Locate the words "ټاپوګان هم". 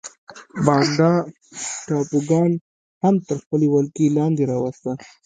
1.85-3.15